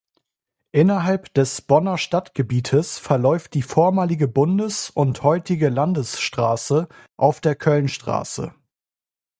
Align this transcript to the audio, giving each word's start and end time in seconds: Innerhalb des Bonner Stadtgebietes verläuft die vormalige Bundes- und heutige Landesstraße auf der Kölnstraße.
Innerhalb 0.71 1.31
des 1.35 1.61
Bonner 1.61 1.99
Stadtgebietes 1.99 2.97
verläuft 2.97 3.53
die 3.53 3.61
vormalige 3.61 4.27
Bundes- 4.27 4.89
und 4.89 5.21
heutige 5.21 5.69
Landesstraße 5.69 6.87
auf 7.17 7.39
der 7.39 7.55
Kölnstraße. 7.55 8.51